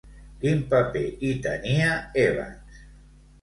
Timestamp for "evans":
2.25-2.83